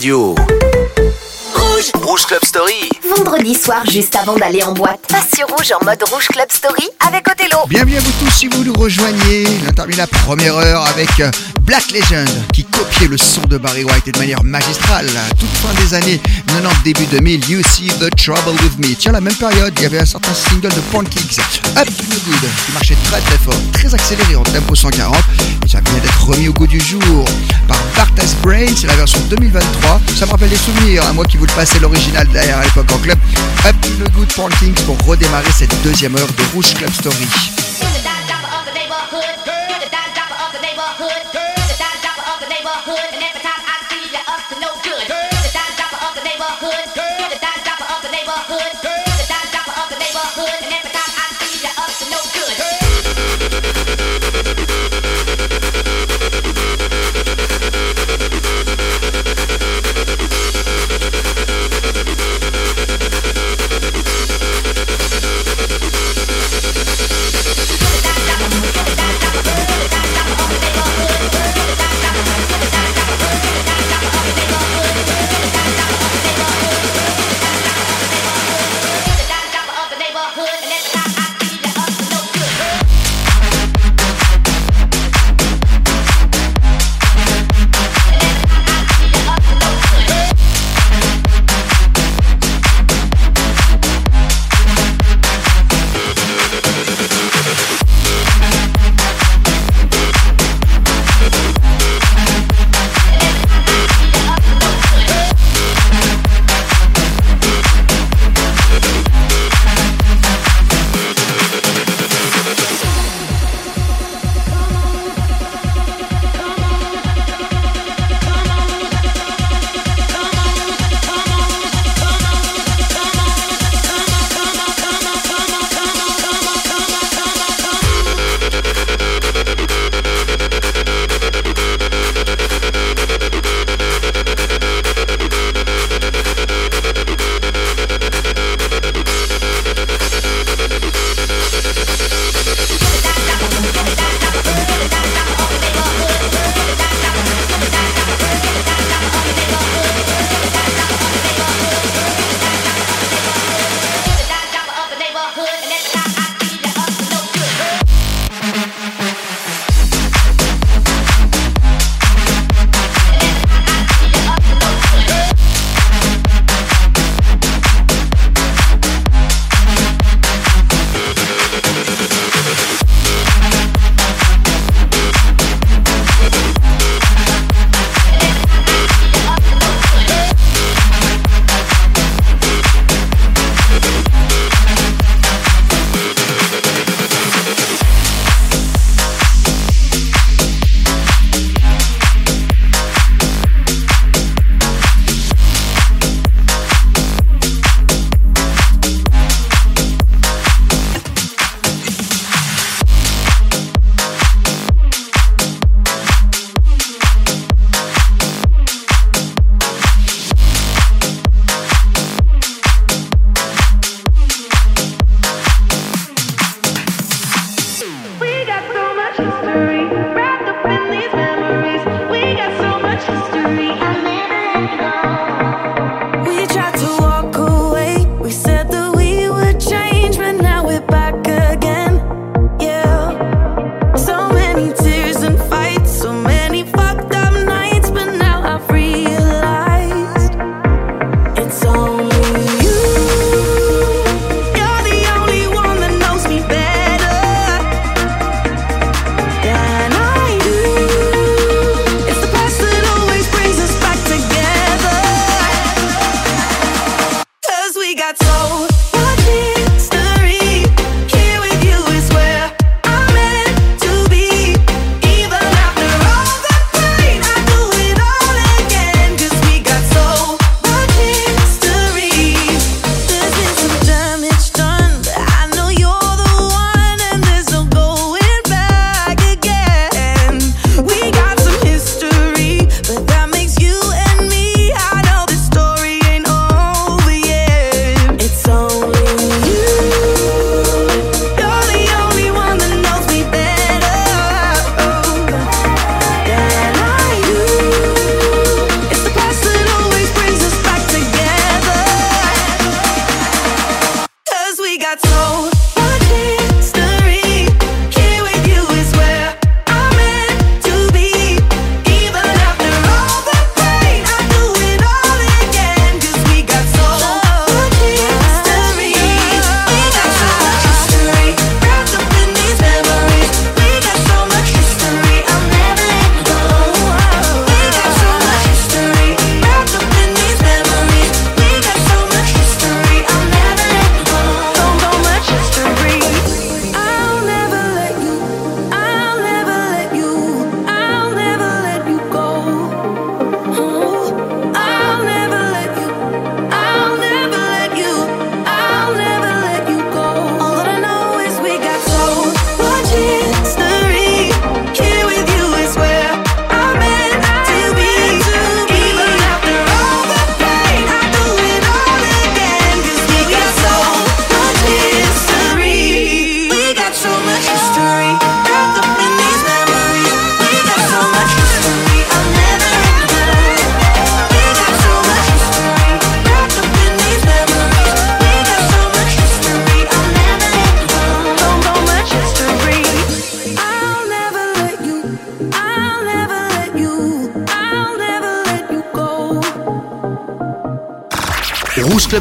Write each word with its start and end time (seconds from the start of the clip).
radio. 0.00 0.34
Rouge. 1.54 1.90
Rouge 2.02 2.26
Club 2.26 2.44
Story. 2.44 2.88
Vendredi 3.16 3.54
soir, 3.54 3.84
juste 3.90 4.16
avant 4.16 4.34
d'aller 4.34 4.62
en 4.62 4.72
boîte, 4.72 5.00
passe 5.08 5.28
sur 5.36 5.46
Rouge 5.46 5.72
en 5.78 5.84
mode 5.84 6.02
Rouge 6.10 6.28
Club 6.28 6.50
Story 6.50 6.88
avec 7.06 7.28
Othello. 7.28 7.58
Bienvenue 7.68 7.96
à 7.96 8.00
vous 8.00 8.12
tous 8.12 8.30
si 8.30 8.48
vous 8.48 8.64
nous 8.64 8.72
rejoignez. 8.72 9.44
On 9.68 9.72
termine 9.72 9.98
la 9.98 10.06
première 10.06 10.56
heure 10.56 10.86
avec 10.86 11.20
euh, 11.20 11.30
Black 11.62 11.90
Legend 11.92 12.28
qui 12.52 12.64
copiait 12.80 13.08
le 13.08 13.18
son 13.18 13.42
de 13.42 13.58
Barry 13.58 13.84
White 13.84 14.08
et 14.08 14.12
de 14.12 14.18
manière 14.18 14.42
magistrale. 14.42 15.06
À 15.08 15.34
toute 15.34 15.50
fin 15.50 15.74
des 15.82 15.92
années 15.92 16.18
90, 16.46 16.82
début 16.82 17.04
2000, 17.06 17.50
You 17.50 17.60
See 17.68 17.88
the 17.88 18.08
Trouble 18.16 18.56
with 18.62 18.78
Me. 18.78 18.94
Tiens, 18.94 19.12
la 19.12 19.20
même 19.20 19.34
période, 19.34 19.74
il 19.76 19.82
y 19.82 19.86
avait 19.86 19.98
un 19.98 20.06
certain 20.06 20.32
single 20.32 20.70
de 20.70 20.80
Pancakes, 20.90 21.38
Up 21.76 21.86
to 21.86 22.04
No 22.08 22.16
Good, 22.24 22.48
qui 22.64 22.72
marchait 22.72 22.96
très 23.04 23.20
très 23.20 23.36
fort, 23.36 23.54
très 23.72 23.94
accéléré 23.94 24.34
en 24.34 24.42
tempo 24.44 24.74
140. 24.74 25.14
Et 25.66 25.68
ça 25.68 25.80
vient 25.80 25.98
d'être 25.98 26.24
remis 26.24 26.48
au 26.48 26.54
goût 26.54 26.66
du 26.66 26.80
jour 26.80 27.24
par 27.68 27.76
Bartas 27.96 28.34
Brain. 28.42 28.74
C'est 28.74 28.86
la 28.86 28.96
version 28.96 29.20
2023. 29.28 30.00
Ça 30.18 30.24
me 30.24 30.30
rappelle 30.30 30.48
des 30.48 30.56
souvenirs, 30.56 31.04
à 31.04 31.12
moi 31.12 31.26
qui 31.26 31.36
vous 31.36 31.46
le 31.46 31.52
passais 31.52 31.80
l'original 31.80 32.26
derrière 32.28 32.58
à 32.58 32.64
l'époque 32.64 32.90
en 32.92 32.98
club. 32.98 33.18
Up 33.66 33.76
to 33.82 33.90
No 33.98 34.08
Good 34.16 34.32
Pancakes 34.32 34.86
pour 34.86 34.96
redémarrer 35.06 35.52
cette 35.56 35.74
deuxième 35.82 36.16
heure 36.16 36.28
de 36.28 36.54
Rouge 36.54 36.72
Club 36.72 36.92
Story. 36.94 37.28
Neighborhood. 42.86 43.14
And 43.14 43.22
every 43.22 43.40
time 43.40 43.62
I 43.66 43.76
see 43.88 44.10
you, 44.10 44.20
up 44.26 44.48
to 44.48 44.60
no 44.60 44.70
good. 44.82 45.39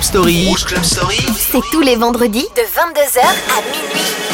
Story. 0.10 0.48
Rouge 0.48 0.66
Club 0.66 0.84
Story. 0.84 1.20
C'est 1.38 1.62
tous 1.72 1.82
les 1.82 1.96
vendredis 1.96 2.48
de 2.56 2.62
22h 2.62 3.20
à 3.22 3.62
minuit. 3.62 4.29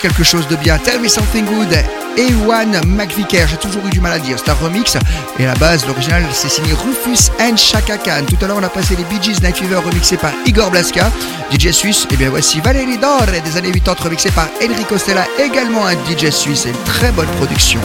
Quelque 0.00 0.24
chose 0.24 0.46
de 0.48 0.56
bien. 0.56 0.78
Tell 0.78 1.00
me 1.00 1.08
something 1.08 1.44
good. 1.44 1.72
A1 2.16 2.84
McVicker, 2.86 3.46
j'ai 3.48 3.56
toujours 3.56 3.86
eu 3.86 3.90
du 3.90 4.00
mal 4.00 4.12
à 4.12 4.18
dire. 4.18 4.36
C'est 4.38 4.50
un 4.50 4.54
remix 4.54 4.96
et 5.38 5.44
à 5.44 5.48
la 5.48 5.54
base, 5.54 5.86
l'original, 5.86 6.24
c'est 6.32 6.48
signé 6.48 6.72
Rufus 6.72 7.30
and 7.40 7.56
Chaka 7.56 7.98
Khan. 7.98 8.24
Tout 8.28 8.44
à 8.44 8.48
l'heure, 8.48 8.58
on 8.58 8.62
a 8.62 8.68
passé 8.68 8.96
les 8.96 9.04
Bee 9.04 9.22
Gees 9.22 9.40
Night 9.42 9.56
Fever 9.56 9.76
remixé 9.76 10.16
par 10.16 10.32
Igor 10.46 10.70
Blaska, 10.70 11.10
DJ 11.52 11.70
suisse. 11.70 12.06
Et 12.10 12.16
bien 12.16 12.30
voici 12.30 12.60
Valérie 12.60 12.98
Dor 12.98 13.26
des 13.26 13.56
années 13.56 13.70
80 13.70 14.04
remixé 14.04 14.30
par 14.30 14.48
Enrico 14.62 14.98
Stella, 14.98 15.24
également 15.38 15.86
un 15.86 15.94
DJ 15.94 16.30
suisse. 16.30 16.66
Et 16.66 16.70
une 16.70 16.84
très 16.84 17.12
bonne 17.12 17.28
production. 17.38 17.80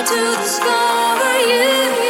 To 0.00 0.36
discover 0.40 1.38
you. 1.46 2.09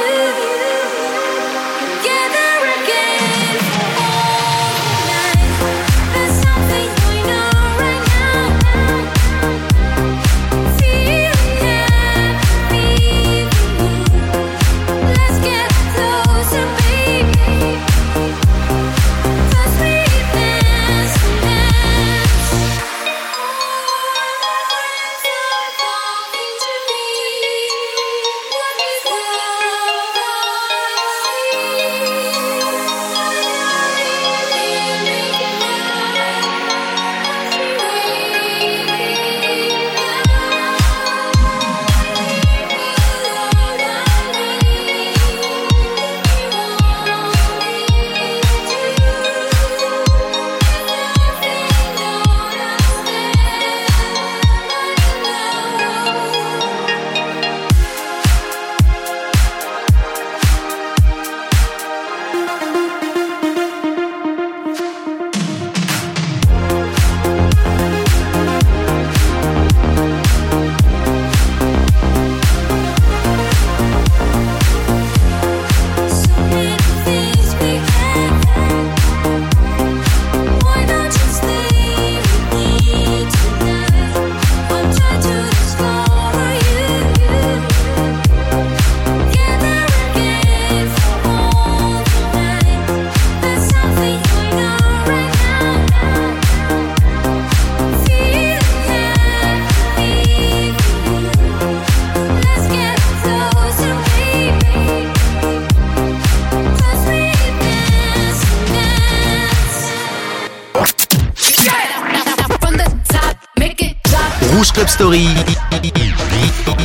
Club 114.72 114.88
Story. 114.88 115.28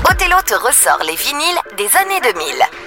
Othello 0.10 0.38
te 0.46 0.56
ressort 0.56 1.04
les 1.06 1.16
vinyles 1.16 1.60
des 1.78 1.90
années 1.98 2.22
2000. 2.22 2.85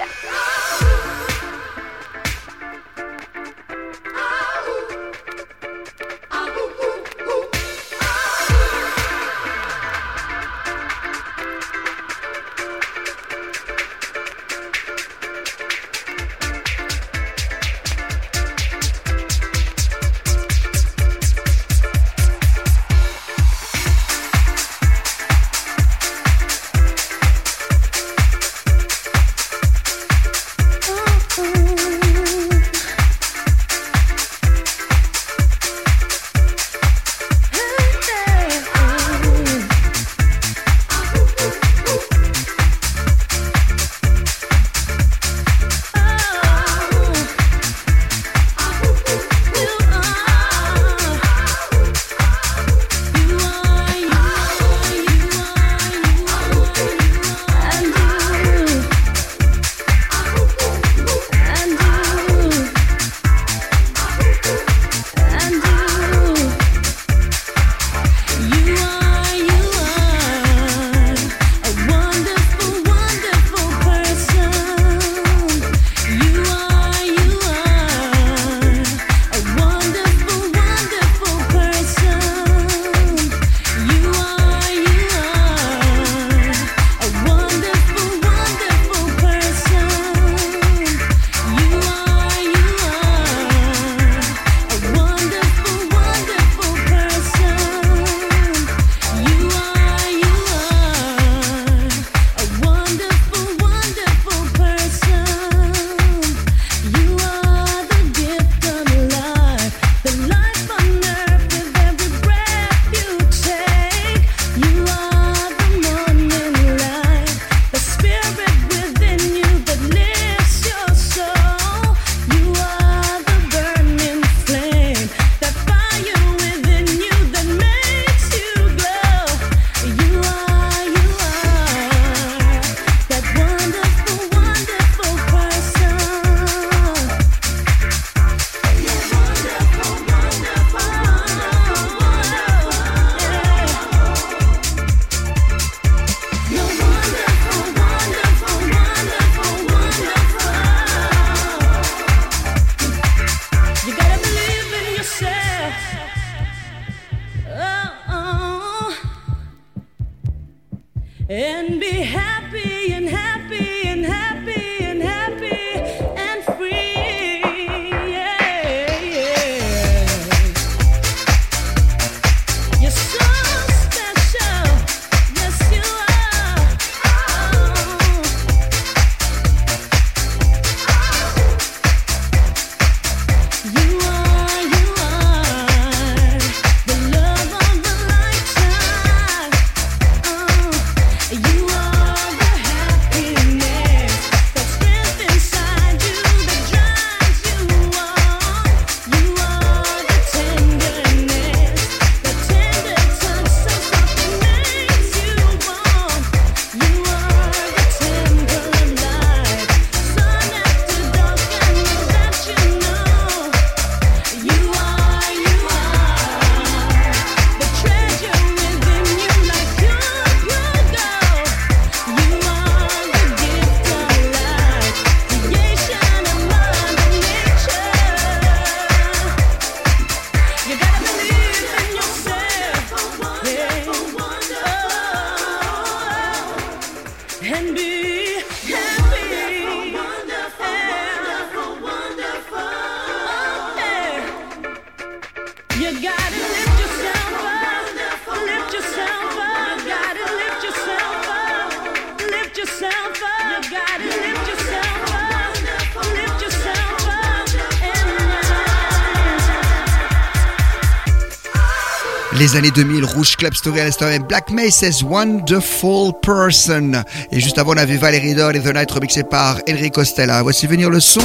Les 262.51 262.57
années 262.57 262.71
2000, 262.71 263.05
Rouge 263.05 263.37
Club 263.37 263.53
Story 263.53 263.81
à 263.81 263.85
l'instant 263.85 264.07
Black 264.27 264.51
May 264.51 264.71
says 264.71 265.05
Wonderful 265.05 266.13
Person. 266.23 266.93
Et 267.31 267.41
juste 267.41 267.59
avant, 267.59 267.73
on 267.75 267.77
avait 267.77 267.99
Valérie 267.99 268.35
Doll 268.35 268.57
et 268.57 268.61
The 268.61 268.75
Night 268.75 268.91
remixé 268.91 269.23
par 269.23 269.59
Enrique 269.69 269.93
Costella. 269.93 270.43
Voici 270.43 270.67
venir 270.67 270.89
le 270.89 270.99
son 270.99 271.21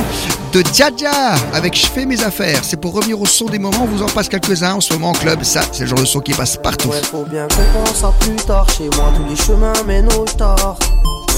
de 0.51 0.61
Dja 0.73 0.89
avec 1.53 1.77
Je 1.77 1.87
fais 1.87 2.05
mes 2.05 2.21
affaires. 2.21 2.59
C'est 2.63 2.75
pour 2.75 2.93
revenir 2.93 3.21
au 3.21 3.25
son 3.25 3.45
des 3.45 3.57
moments, 3.57 3.83
on 3.83 3.85
vous 3.85 4.03
en 4.03 4.07
passe 4.07 4.27
quelques-uns 4.27 4.73
en 4.73 4.81
ce 4.81 4.91
moment 4.91 5.11
en 5.11 5.13
club. 5.13 5.43
Ça, 5.43 5.61
c'est 5.71 5.83
le 5.83 5.87
genre 5.87 5.99
de 5.99 6.05
son 6.05 6.19
qui 6.19 6.33
passe 6.33 6.57
partout. 6.57 6.89
Ouais, 6.89 7.01
faut 7.01 7.23
bien 7.23 7.47
qu'on 7.47 7.79
pense 7.79 8.03
à 8.03 8.11
plus 8.19 8.35
tard. 8.35 8.69
Chez 8.71 8.89
moi, 8.97 9.13
tous 9.15 9.29
les 9.29 9.37
chemins 9.37 9.83
mènent 9.87 10.11
au 10.11 10.25
tard. 10.25 10.77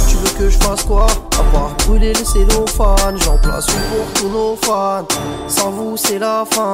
Tu 0.09 0.15
veux 0.17 0.39
que 0.39 0.49
je 0.49 0.57
fasse 0.57 0.81
quoi? 0.81 1.05
À 1.33 1.43
part 1.51 1.75
brûler 1.85 2.13
le 2.13 2.25
cellophane. 2.25 3.19
J'en 3.23 3.37
place 3.37 3.67
une 3.67 3.97
pour 3.97 4.13
tous 4.15 4.29
nos 4.29 4.55
fans. 4.55 5.07
Sans 5.47 5.69
vous, 5.69 5.95
c'est 5.95 6.17
la 6.17 6.43
fin. 6.49 6.73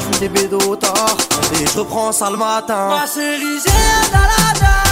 Je 0.00 0.18
des 0.18 0.28
bédos 0.28 0.76
tard 0.76 1.16
et 1.54 1.66
je 1.66 1.78
reprends 1.78 2.12
ça 2.12 2.30
le 2.30 2.36
matin. 2.36 2.88
Ma 2.88 3.06
série, 3.06 3.58
j'ai 3.64 4.87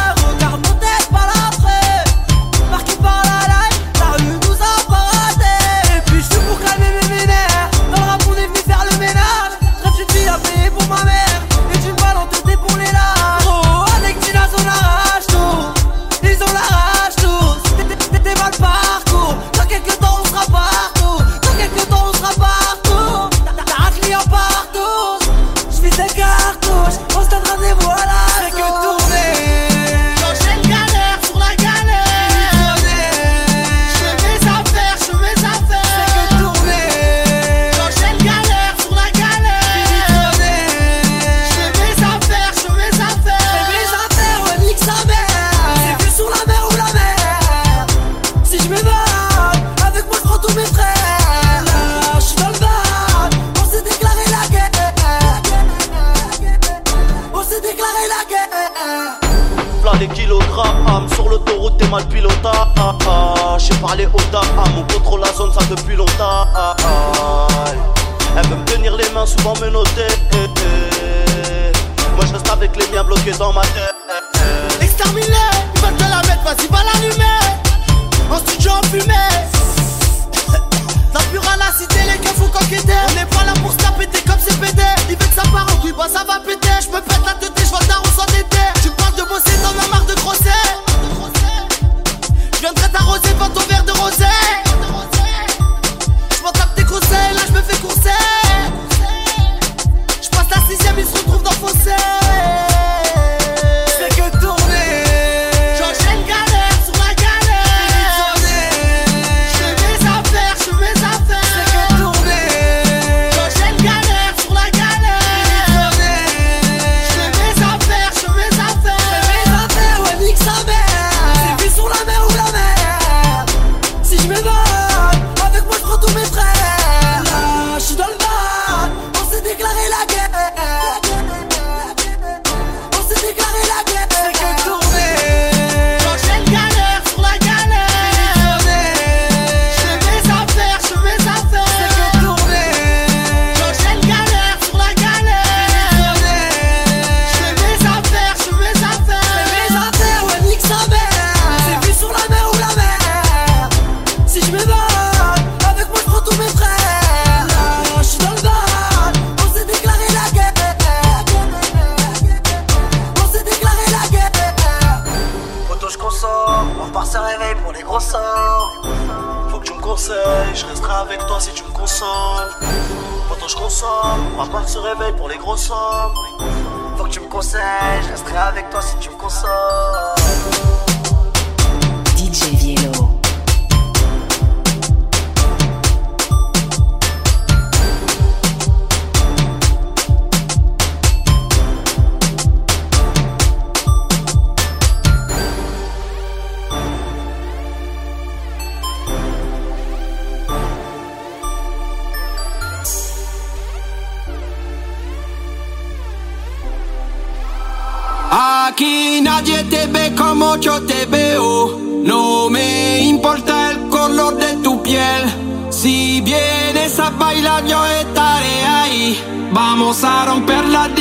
romperla 220.36 220.95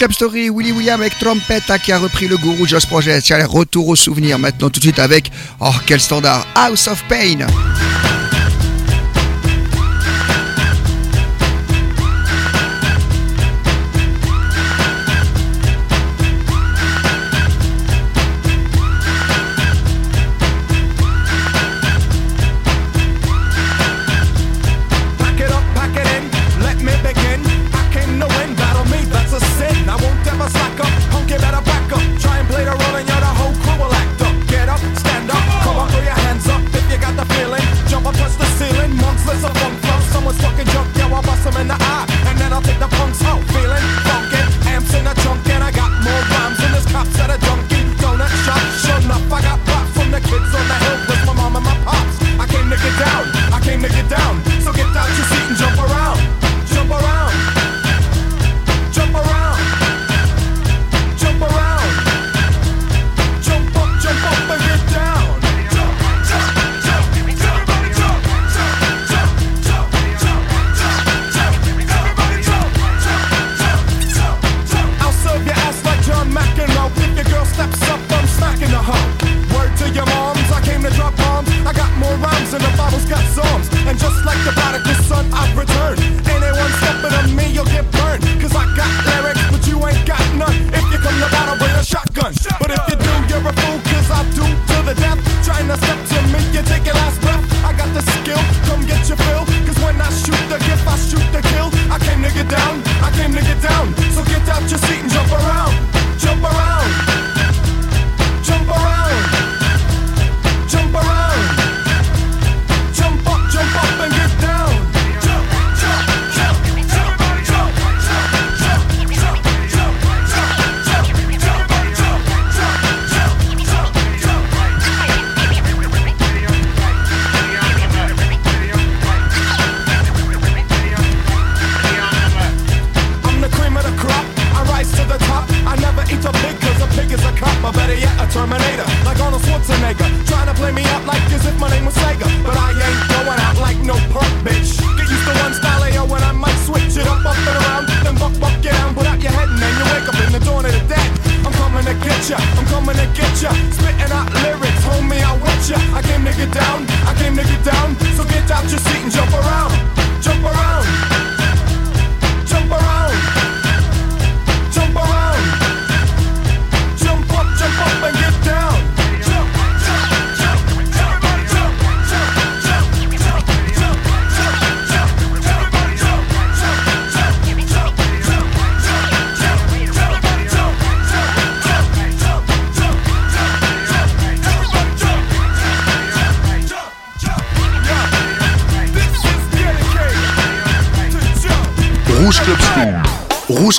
Club 0.00 0.12
Story, 0.12 0.48
Willy 0.48 0.72
William 0.72 0.98
avec 0.98 1.18
Trompetta 1.18 1.78
qui 1.78 1.92
a 1.92 1.98
repris 1.98 2.26
le 2.26 2.38
gourou 2.38 2.66
Joss 2.66 2.86
Project. 2.86 3.22
Tiens, 3.22 3.46
retour 3.46 3.86
aux 3.86 3.96
souvenirs 3.96 4.38
maintenant 4.38 4.70
tout 4.70 4.80
de 4.80 4.84
suite 4.84 4.98
avec, 4.98 5.30
oh 5.60 5.74
quel 5.84 6.00
standard, 6.00 6.46
House 6.54 6.88
of 6.88 7.04
Pain. 7.06 7.46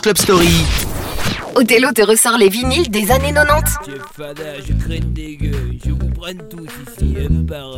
Club 0.02 0.18
Story. 0.18 0.66
Othello 1.56 1.92
te 1.92 2.02
ressort 2.02 2.38
les 2.38 2.50
vinyles 2.50 2.90
des 2.90 3.12
années 3.12 3.34
90. 3.34 3.78
je 4.68 4.74
craigne 4.84 5.14
des 5.14 5.38
gueules, 5.38 5.78
je 5.86 5.92
vous 5.92 6.10
prenne 6.10 6.42
tous 6.50 6.68
ici, 6.88 7.16
un 7.20 7.46
par 7.46 7.78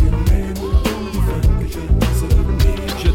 Je 2.99 3.09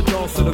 danse 0.00 0.38
le 0.38 0.44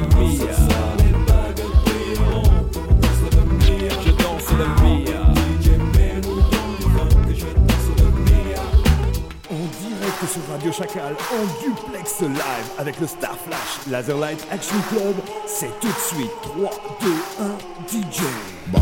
direct 9.81 10.27
sur 10.27 10.43
Radio 10.51 10.73
Chacal, 10.73 11.15
en 11.33 11.45
duplex 11.63 12.21
live 12.21 12.69
avec 12.79 13.01
le 13.01 13.07
Star 13.07 13.37
Flash 13.37 13.87
Laserlight 13.89 14.47
Action 14.51 14.77
Club, 14.91 15.15
c'est 15.47 15.71
tout 15.81 15.89
de 15.89 15.93
suite. 15.93 16.31
3, 16.43 16.71
2, 17.01 17.09
1, 17.41 17.57
DJ. 17.89 18.21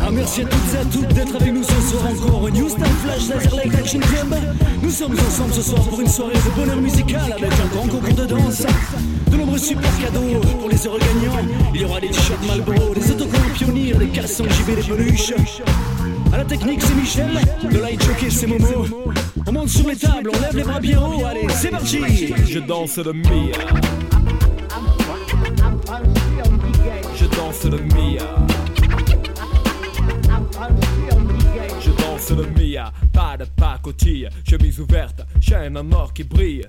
Ah, 0.08 0.10
merci 0.10 0.40
à 0.40 0.44
toutes 0.46 0.74
et 0.74 0.78
à 0.78 0.84
toutes 0.86 1.14
d'être 1.14 1.36
avec 1.36 1.52
nous 1.52 1.62
ce 1.62 1.90
soir 1.90 2.02
encore 2.10 2.50
New 2.50 2.66
Star 2.66 2.88
Flash 2.88 3.28
Laser 3.28 3.54
Light 3.56 3.74
Action 3.74 4.00
Club. 4.00 4.34
Nous 4.82 4.90
sommes 4.90 5.12
ensemble 5.12 5.52
ce 5.52 5.60
soir 5.60 5.82
pour 5.82 6.00
une 6.00 6.08
soirée 6.08 6.32
de 6.32 6.58
bonheur 6.58 6.80
musical 6.80 7.30
avec 7.30 7.52
un 7.52 7.66
grand 7.66 7.86
concours 7.86 8.14
de 8.14 8.24
danse. 8.24 8.62
De 9.30 9.36
nombreux 9.36 9.58
super 9.58 9.90
cadeaux 10.00 10.40
pour 10.60 10.70
les 10.70 10.86
heureux 10.86 10.98
gagnants. 10.98 11.46
Il 11.74 11.82
y 11.82 11.84
aura 11.84 12.00
des 12.00 12.08
t-shirts 12.08 12.42
Malboro, 12.46 12.94
des 12.94 13.10
autocollants 13.10 13.54
pionniers, 13.54 13.92
des 13.92 14.08
cassons 14.08 14.44
JB, 14.44 14.76
des 14.76 14.82
peluches. 14.82 15.34
À 16.32 16.38
la 16.38 16.44
technique, 16.46 16.80
c'est 16.80 16.94
Michel. 16.94 17.40
Le 17.70 17.78
light 17.78 18.02
jockey, 18.02 18.30
c'est 18.30 18.46
Momo. 18.46 18.86
On 19.46 19.52
monte 19.52 19.68
sur 19.68 19.86
les 19.86 19.96
tables, 19.96 20.30
on 20.34 20.40
lève 20.40 20.56
les 20.56 20.62
bras 20.62 20.80
bien 20.80 21.02
haut. 21.02 21.22
Allez, 21.26 21.46
c'est 21.50 21.68
parti. 21.68 22.32
Je 22.48 22.60
danse 22.60 22.96
le 22.96 23.12
Mia. 23.12 23.58
Je 27.14 27.26
danse 27.26 27.64
le 27.64 27.78
Mia. 27.94 28.57
Mia, 32.34 32.92
pas 33.12 33.36
de 33.36 33.44
pacotille, 33.44 34.28
chemise 34.48 34.80
ouverte, 34.80 35.22
chaîne 35.40 35.76
en 35.78 35.92
or 35.92 36.12
qui 36.12 36.24
brille. 36.24 36.68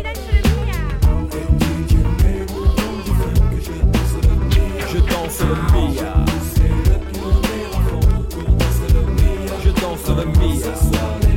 danse 5.09 5.41
le 5.41 5.55
Mia. 5.73 6.13
Je 9.63 9.69
danse 9.81 10.09
le 10.09 10.25
Mia. 10.39 11.30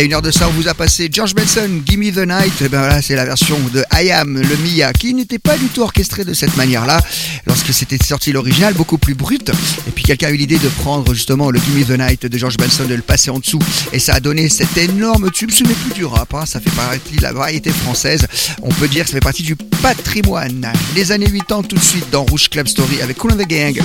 Y 0.00 0.02
a 0.04 0.06
une 0.06 0.14
heure 0.14 0.22
de 0.22 0.30
ça, 0.30 0.48
on 0.48 0.52
vous 0.52 0.66
a 0.66 0.72
passé 0.72 1.10
George 1.12 1.34
Benson, 1.34 1.68
Gimme 1.84 2.10
the 2.10 2.26
Night. 2.26 2.62
Et 2.62 2.70
ben 2.70 2.78
voilà, 2.78 3.02
c'est 3.02 3.16
la 3.16 3.26
version 3.26 3.58
de 3.74 3.84
I 3.92 4.10
Am, 4.12 4.40
le 4.40 4.56
Mia, 4.56 4.94
qui 4.94 5.12
n'était 5.12 5.38
pas 5.38 5.58
du 5.58 5.66
tout 5.66 5.82
orchestré 5.82 6.24
de 6.24 6.32
cette 6.32 6.56
manière-là. 6.56 7.02
Lorsque 7.46 7.74
c'était 7.74 8.02
sorti 8.02 8.32
l'original, 8.32 8.72
beaucoup 8.72 8.96
plus 8.96 9.14
brut. 9.14 9.50
Et 9.50 9.90
puis 9.90 10.04
quelqu'un 10.04 10.28
a 10.28 10.30
eu 10.30 10.36
l'idée 10.36 10.58
de 10.58 10.68
prendre 10.68 11.12
justement 11.12 11.50
le 11.50 11.60
Gimme 11.60 11.84
the 11.84 11.98
Night 11.98 12.24
de 12.24 12.38
George 12.38 12.56
Benson, 12.56 12.84
de 12.86 12.94
le 12.94 13.02
passer 13.02 13.30
en 13.30 13.40
dessous. 13.40 13.58
Et 13.92 13.98
ça 13.98 14.14
a 14.14 14.20
donné 14.20 14.48
cet 14.48 14.78
énorme 14.78 15.30
tube. 15.30 15.50
Ce 15.50 15.64
n'est 15.64 15.74
plus 15.74 15.92
du 15.92 16.06
rap, 16.06 16.32
hein, 16.32 16.46
ça 16.46 16.60
fait 16.60 16.70
partie 16.70 17.16
de 17.16 17.22
la 17.22 17.34
variété 17.34 17.70
française. 17.70 18.26
On 18.62 18.70
peut 18.70 18.88
dire 18.88 19.04
que 19.04 19.10
ça 19.10 19.16
fait 19.16 19.20
partie 19.20 19.42
du 19.42 19.56
patrimoine. 19.82 20.72
Les 20.94 21.12
années 21.12 21.30
80 21.30 21.64
tout 21.64 21.76
de 21.76 21.82
suite 21.82 22.08
dans 22.10 22.24
Rouge 22.24 22.48
Club 22.48 22.68
Story 22.68 23.02
avec 23.02 23.18
Cool 23.18 23.32
and 23.32 23.36
the 23.36 23.46
Gang. 23.46 23.78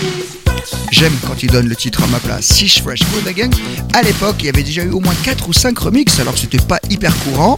J'aime 0.92 1.14
quand 1.28 1.44
il 1.44 1.50
donne 1.50 1.68
le 1.68 1.76
titre 1.76 2.04
à 2.04 2.08
ma 2.08 2.20
place. 2.20 2.46
Six 2.46 2.80
Fresh 2.80 3.00
the 3.00 3.34
Gang. 3.34 3.54
À 3.94 4.02
l'époque, 4.02 4.36
il 4.40 4.46
y 4.46 4.50
avait 4.50 4.64
déjà 4.64 4.84
eu 4.84 4.92
au 4.92 5.00
moins 5.00 5.14
4 5.24 5.50
ou 5.50 5.54
5 5.54 5.78
remixes, 5.78 6.20
alors 6.20 6.34
que 6.34 6.40
c'était 6.40 6.58
pas 6.58 6.80
hyper 6.90 7.16
courant. 7.20 7.58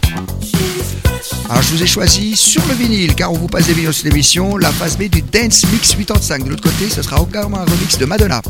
Alors 1.48 1.62
je 1.62 1.74
vous 1.74 1.82
ai 1.82 1.86
choisi 1.86 2.36
sur 2.36 2.62
le 2.68 2.74
vinyle, 2.74 3.14
car 3.14 3.32
on 3.32 3.38
vous 3.38 3.46
passe 3.46 3.66
des 3.66 3.72
vinyles 3.72 3.94
sur 3.94 4.06
l'émission, 4.06 4.56
la 4.56 4.70
phase 4.70 4.96
B 4.96 5.04
du 5.04 5.22
Dance 5.22 5.64
Mix 5.72 5.94
85. 5.94 6.44
De 6.44 6.50
l'autre 6.50 6.62
côté, 6.62 6.88
ce 6.90 7.02
sera 7.02 7.20
encore 7.20 7.46
un 7.54 7.64
remix 7.64 7.98
de 7.98 8.04
Madonna. 8.04 8.42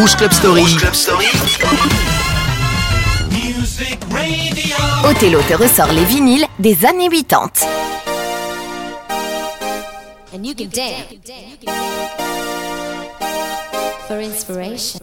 Rouge 0.00 0.16
Club 0.16 0.32
Story. 0.32 0.62
Rouge 0.62 0.76
Club 0.76 0.94
Story. 0.94 1.26
Music 3.28 3.98
Radio. 4.10 4.76
Othello 5.04 5.42
te 5.46 5.52
ressort 5.52 5.92
les 5.92 6.06
vinyles 6.06 6.46
des 6.58 6.86
années 6.86 7.10
80. 7.10 7.66
And 10.32 10.46
you 10.46 10.54
can 10.54 10.70
dance 10.70 11.04
for 14.08 14.20
inspiration. 14.20 14.99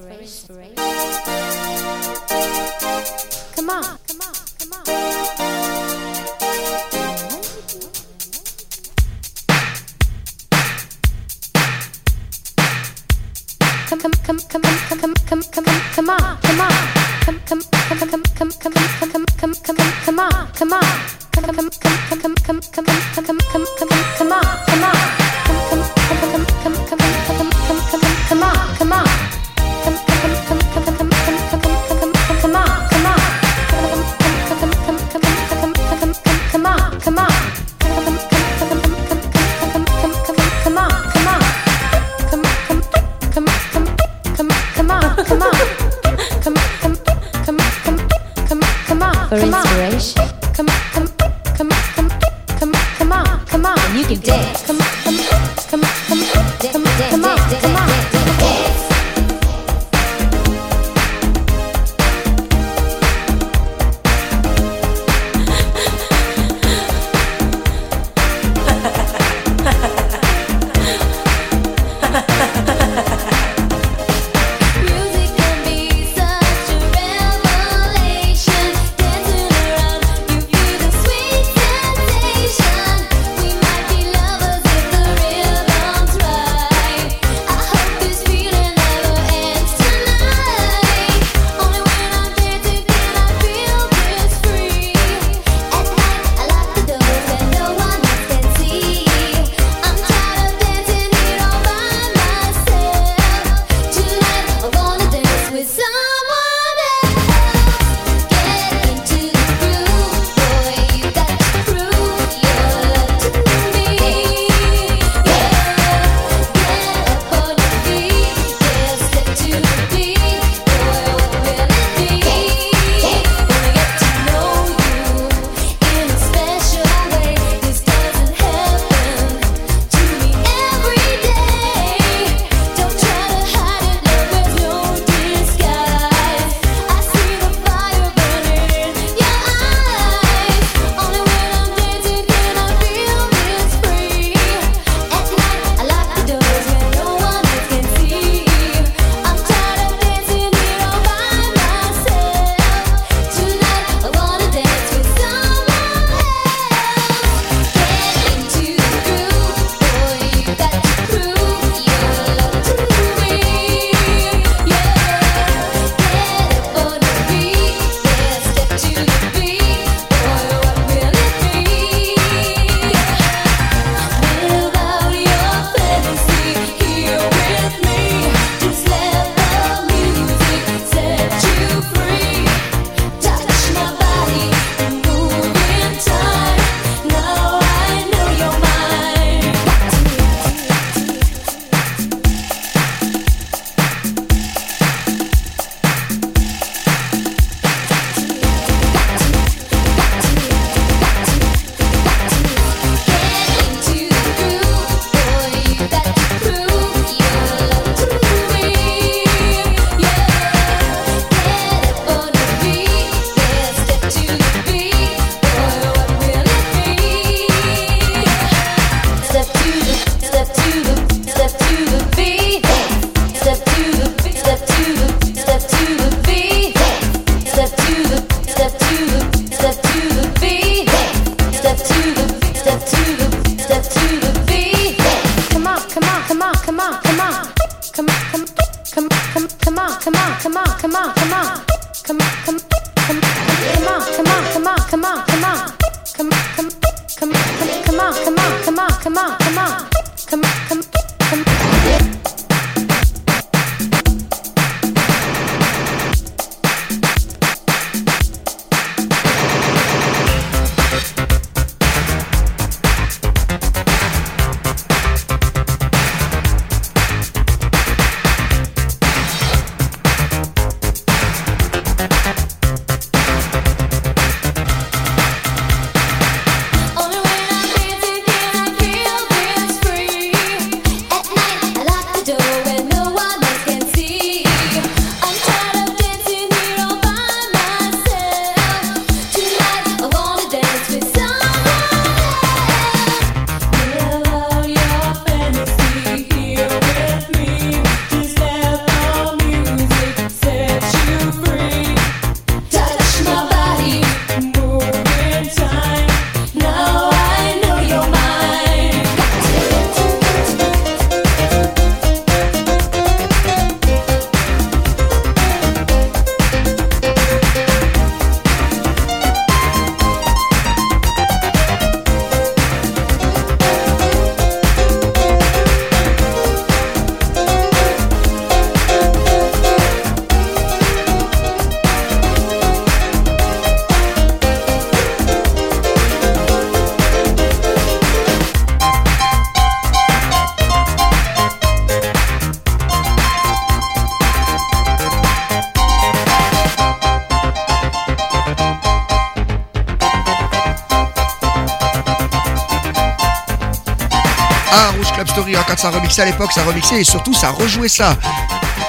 ça 355.91 355.97
remixait 355.97 356.21
à 356.21 356.25
l'époque, 356.25 356.51
ça 356.51 356.63
remixait 356.63 356.99
et 356.99 357.03
surtout 357.05 357.33
ça 357.33 357.49
rejouait 357.49 357.87
ça. 357.87 358.17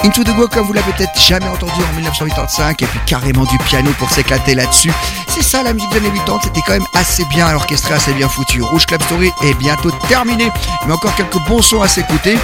Into 0.03 0.25
the 0.25 0.35
Go 0.35 0.49
comme 0.49 0.67
vous 0.67 0.73
l'avez 0.73 0.93
peut-être 0.93 1.17
jamais 1.21 1.47
entendu 1.47 1.73
en 1.73 1.95
1985 1.95 2.83
et 2.83 2.87
puis 2.87 3.01
carrément 3.07 3.45
du 3.45 3.57
piano 3.59 3.91
pour 3.99 4.11
s'éclater 4.11 4.57
là-dessus. 4.57 4.93
C'est 5.29 5.45
ça 5.45 5.63
la 5.63 5.75
musique 5.75 5.91
des 5.91 5.99
années 5.99 6.11
80, 6.27 6.41
c'était 6.43 6.61
quand 6.67 6.73
même 6.73 6.87
assez 6.95 7.25
bien 7.27 7.55
orchestré, 7.55 7.95
assez 7.95 8.13
bien 8.15 8.29
foutu. 8.29 8.63
Rouge 8.63 8.87
Club 8.87 9.03
Story 9.05 9.31
est 9.45 9.55
bientôt 9.55 9.93
terminé, 10.09 10.51
mais 10.87 10.93
encore 10.93 11.15
quelques 11.15 11.39
bons 11.47 11.63
sons 11.63 11.83
à 11.83 11.89
s'écouter. 11.89 12.37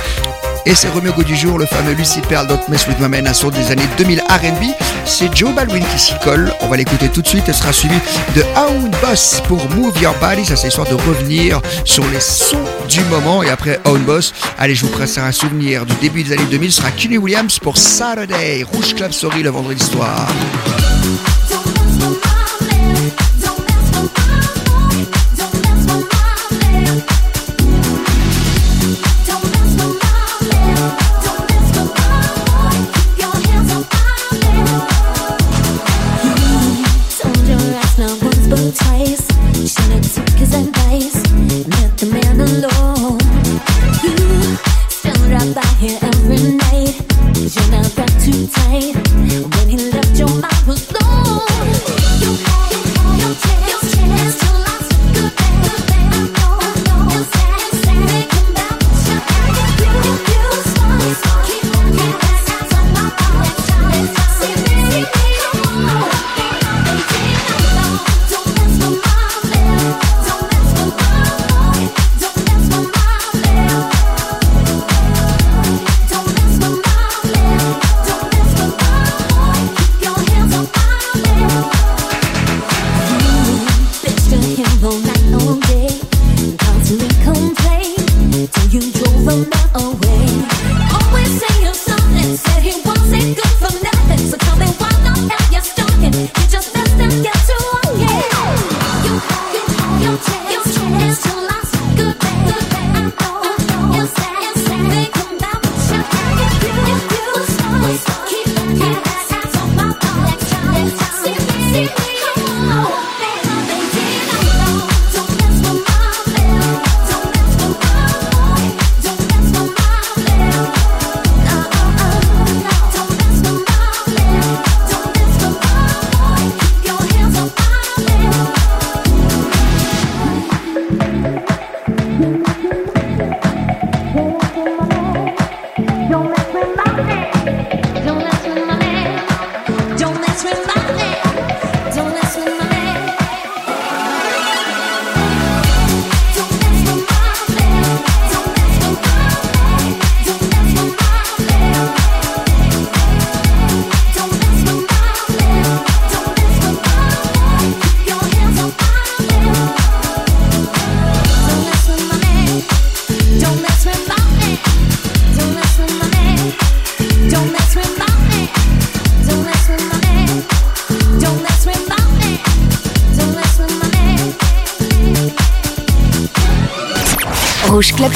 Et 0.67 0.75
c'est 0.75 0.89
remis 0.89 1.11
au 1.11 1.13
goût 1.13 1.25
du 1.25 1.37
jour, 1.37 1.59
le 1.59 1.67
fameux 1.67 1.93
Lucy 1.93 2.21
Pearl 2.23 2.47
Don't 2.47 2.59
Mess 2.69 2.87
With 2.87 2.99
My 2.99 3.19
un 3.19 3.35
son 3.35 3.51
des 3.51 3.71
années 3.71 3.87
2000 3.99 4.21
RB. 4.21 4.65
C'est 5.05 5.35
Joe 5.37 5.55
Baldwin 5.55 5.85
qui 5.85 5.99
s'y 5.99 6.15
colle. 6.23 6.53
On 6.61 6.69
va 6.69 6.79
l'écouter 6.79 7.11
tout 7.11 7.21
de 7.21 7.27
suite. 7.27 7.45
Elle 7.47 7.55
sera 7.55 7.73
suivie 7.73 7.99
de 8.35 8.43
Hound 8.57 8.97
Boss 9.03 9.43
pour 9.47 9.69
Move 9.71 10.01
Your 10.01 10.15
Body. 10.21 10.47
Ça, 10.47 10.57
c'est 10.57 10.69
histoire 10.69 10.89
de 10.89 10.95
revenir 10.95 11.61
sur 11.85 12.05
les 12.11 12.21
sons 12.21 12.65
du 12.89 13.01
moment. 13.05 13.43
Et 13.43 13.51
après 13.51 13.79
Hound 13.85 14.05
Boss, 14.05 14.33
allez, 14.59 14.75
je 14.75 14.87
vous 14.87 14.93
presse 14.93 15.19
un 15.19 15.33
souvenir 15.33 15.85
du 15.85 15.95
début 15.97 16.23
des 16.23 16.33
années 16.33 16.47
2000. 16.51 16.73
Ce 16.73 16.79
sera 16.79 16.91
Kenny 16.93 17.19
Williams 17.19 17.59
pour 17.59 17.77
Saturday. 17.77 18.63
Rouge 18.63 18.95
Club 18.95 19.13
Story 19.13 19.43
le 19.43 19.51
vendredi 19.51 19.85
soir. 19.85 20.27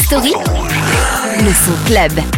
Story, 0.09 0.32
le 1.44 1.52
son 1.52 1.84
club. 1.84 2.38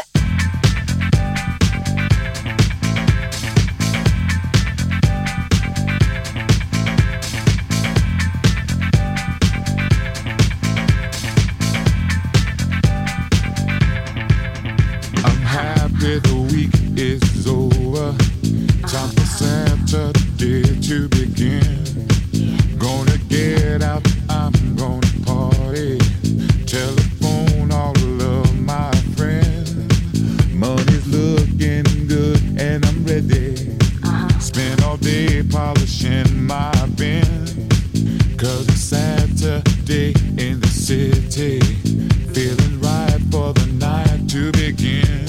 Feeling 41.31 42.81
right 42.81 43.21
for 43.31 43.53
the 43.53 43.65
night 43.79 44.27
to 44.31 44.51
begin. 44.51 45.25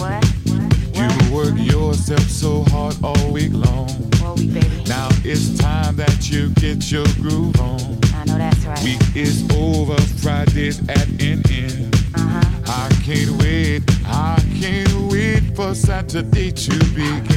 You 0.93 1.33
work 1.33 1.55
yourself 1.57 2.23
so 2.23 2.65
hard 2.65 2.97
all 3.05 3.31
week 3.31 3.53
long. 3.53 3.87
Now 4.89 5.11
it's 5.23 5.57
time 5.59 5.95
that 5.97 6.29
you 6.29 6.51
get 6.55 6.91
your 6.91 7.07
groove 7.21 7.61
on. 7.61 8.01
I 8.15 8.25
know 8.25 8.37
that's 8.37 8.65
right. 8.65 8.83
Week 8.83 9.01
is 9.15 9.49
over, 9.53 9.97
Friday's 10.21 10.81
at 10.89 11.07
an 11.07 11.41
end. 11.49 11.95
Uh-huh. 12.17 12.63
I 12.67 12.89
can't 13.05 13.31
wait, 13.41 13.83
I 14.05 14.43
can't 14.61 14.93
wait 15.13 15.55
for 15.55 15.73
Saturday 15.73 16.51
to 16.51 16.79
begin. 16.97 17.32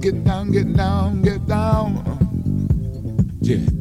Get 0.00 0.24
down, 0.24 0.50
get 0.50 0.76
down, 0.76 1.22
get 3.42 3.79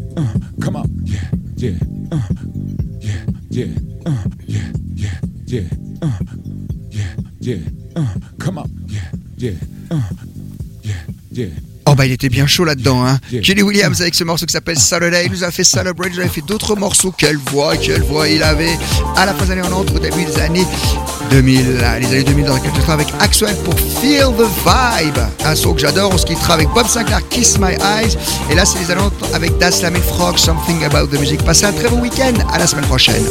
bah 11.99 12.05
il 12.05 12.13
était 12.13 12.29
bien 12.29 12.47
chaud 12.47 12.63
là-dedans 12.63 13.05
hein. 13.05 13.19
Kelly 13.43 13.61
Williams 13.61 13.99
avec 13.99 14.15
ce 14.15 14.23
morceau 14.23 14.45
qui 14.45 14.53
s'appelle 14.53 14.79
Saturday, 14.79 15.25
il 15.25 15.31
nous 15.33 15.43
a 15.43 15.51
fait 15.51 15.65
Celebrate, 15.65 16.11
il 16.13 16.19
nous 16.19 16.25
a 16.25 16.29
fait 16.29 16.39
d'autres 16.39 16.77
morceaux, 16.77 17.11
quelle 17.11 17.35
voix, 17.35 17.75
quelle 17.75 18.03
voix 18.03 18.29
il 18.29 18.41
avait 18.41 18.77
à 19.17 19.25
la 19.25 19.33
fin 19.33 19.43
des 19.43 19.51
années 19.51 19.61
90, 19.63 19.95
au 19.95 19.99
début 19.99 20.23
des 20.23 20.39
années 20.39 20.65
2000, 21.29 21.75
là, 21.75 21.99
les 21.99 22.05
années 22.05 22.23
2000 22.23 22.45
dans 22.45 22.57
travaille 22.57 23.05
avec 23.05 23.13
Axwell 23.19 23.53
pour 23.65 23.77
Feel 23.77 24.27
the 24.37 24.47
Vibe, 24.63 25.17
un 25.43 25.55
son 25.55 25.73
que 25.73 25.81
j'adore, 25.81 26.11
on 26.13 26.17
se 26.17 26.25
quittera 26.25 26.53
avec 26.53 26.69
Bob 26.69 26.87
Sinclair, 26.87 27.19
Kiss 27.27 27.59
My 27.59 27.73
Eyes, 27.73 28.15
et 28.49 28.55
là 28.55 28.63
c'est 28.63 28.79
les 28.79 28.91
annonces 28.91 29.11
avec 29.33 29.57
Das 29.57 29.81
Lamel 29.81 30.01
Frog, 30.01 30.37
Something 30.37 30.85
About 30.85 31.07
the 31.07 31.19
Music. 31.19 31.43
Passez 31.43 31.65
un 31.65 31.73
très 31.73 31.89
bon 31.89 31.99
week-end, 31.99 32.33
à 32.53 32.59
la 32.59 32.65
semaine 32.65 32.85
prochaine. 32.85 33.25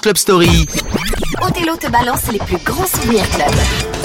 Club 0.00 0.16
Story. 0.16 0.66
Othello 1.42 1.76
te 1.76 1.88
balance 1.88 2.30
les 2.30 2.38
plus 2.38 2.58
grands 2.64 2.86
souvenirs 2.86 3.28
club. 3.30 3.97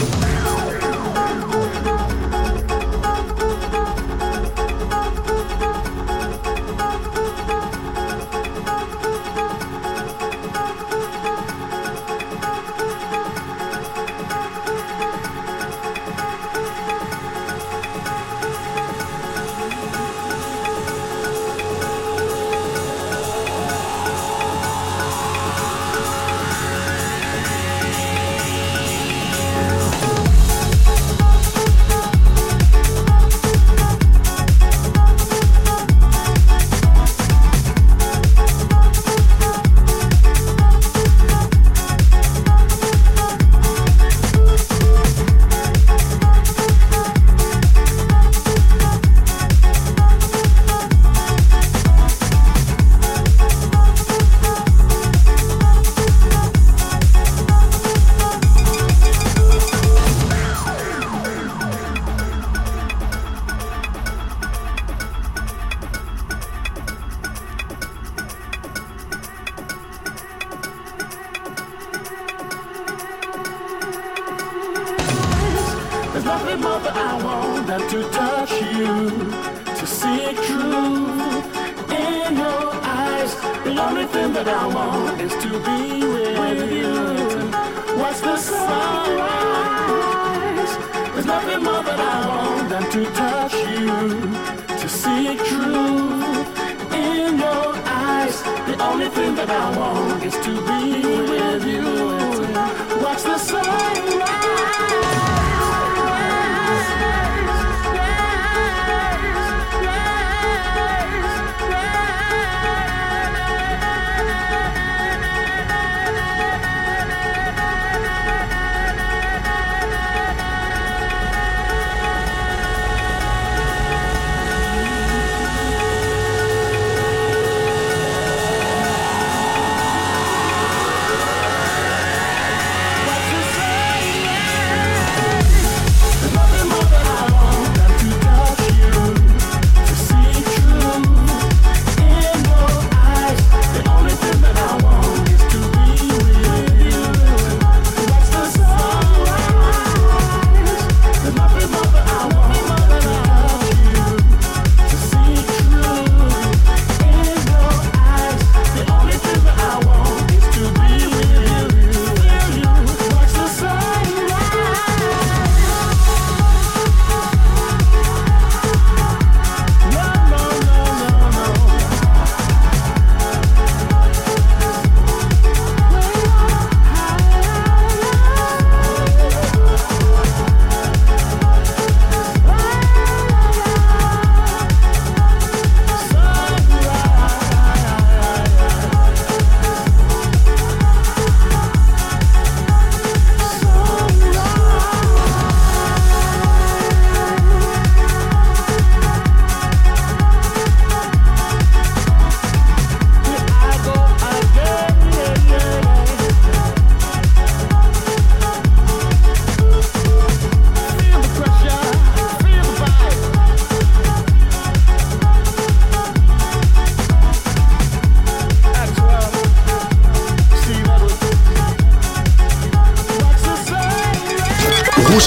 I 99.50 99.78
want 99.78 100.24
is 100.24 100.34
to 100.34 100.54
be 100.68 101.02
with 101.30 101.66
you. 101.66 103.04
Watch 103.04 103.24
the 103.24 103.38
sunrise. 103.38 104.03